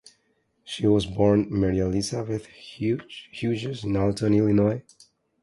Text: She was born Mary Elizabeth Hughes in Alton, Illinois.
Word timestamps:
She 0.63 0.87
was 0.87 1.05
born 1.05 1.45
Mary 1.51 1.77
Elizabeth 1.77 2.47
Hughes 2.47 3.83
in 3.83 3.95
Alton, 3.95 4.33
Illinois. 4.33 4.81